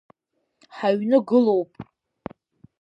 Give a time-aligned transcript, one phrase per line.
[0.77, 1.71] Ҳаҩны гылоуп…